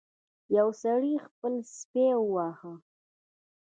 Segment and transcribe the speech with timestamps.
[0.57, 2.73] یو سړي خپل سپی وواهه.